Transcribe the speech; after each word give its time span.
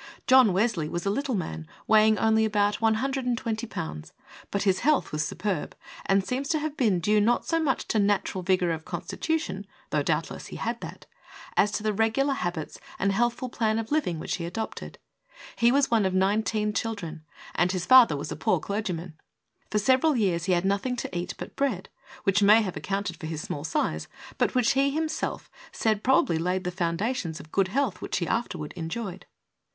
HEALTH. 0.00 0.12
69 0.16 0.24
John 0.28 0.52
Wesley 0.54 0.88
was 0.88 1.04
a 1.04 1.10
little 1.10 1.34
man, 1.34 1.66
weighing 1.86 2.16
only 2.18 2.46
about 2.46 2.80
120 2.80 3.66
pounds, 3.66 4.14
but 4.50 4.62
his 4.62 4.78
health 4.78 5.12
was 5.12 5.26
superb, 5.26 5.76
and 6.06 6.24
seems 6.26 6.48
to 6.48 6.58
have 6.58 6.74
been 6.74 7.00
due 7.00 7.20
not 7.20 7.44
so 7.44 7.60
much 7.62 7.86
to 7.88 7.98
natural 7.98 8.40
vigor 8.40 8.70
of 8.72 8.86
constitution, 8.86 9.66
though, 9.90 10.02
doubtless 10.02 10.46
he 10.46 10.56
had 10.56 10.80
that, 10.80 11.04
as 11.54 11.70
to 11.72 11.82
the 11.82 11.92
regular 11.92 12.32
habits 12.32 12.80
and 12.98 13.12
healthful 13.12 13.50
plan 13.50 13.78
of 13.78 13.92
living 13.92 14.18
which 14.18 14.36
he 14.36 14.46
adopted. 14.46 14.96
He 15.54 15.70
was 15.70 15.90
one 15.90 16.06
of 16.06 16.14
nineteen 16.14 16.72
children, 16.72 17.22
and 17.54 17.70
his 17.70 17.84
father 17.84 18.16
was 18.16 18.32
a 18.32 18.36
poor 18.36 18.58
clergy 18.58 18.94
man. 18.94 19.20
For 19.70 19.78
several 19.78 20.16
years 20.16 20.44
he 20.46 20.52
had 20.54 20.64
nothing 20.64 20.96
to 20.96 21.14
eat 21.14 21.34
but 21.36 21.56
bread, 21.56 21.90
which 22.24 22.42
may 22.42 22.62
have 22.62 22.74
accounted 22.78 23.18
for 23.18 23.26
his 23.26 23.42
small 23.42 23.64
size, 23.64 24.08
but 24.38 24.54
which 24.54 24.70
he 24.72 24.88
himself 24.92 25.50
said 25.72 26.02
probably 26.02 26.38
laid 26.38 26.64
the 26.64 26.70
foundations 26.70 27.38
of 27.38 27.52
good 27.52 27.68
health 27.68 28.00
which 28.00 28.16
he 28.16 28.26
afterward 28.26 28.72
enjoyed. 28.76 29.26